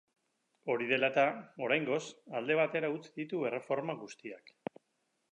Hori 0.75 0.85
dela 0.91 1.09
eta, 1.11 1.25
oraingoz, 1.65 1.99
alde 2.39 2.57
batera 2.59 2.89
utzi 2.95 3.11
ditu 3.19 3.43
erreforma 3.51 3.97
guztiak. 4.01 4.51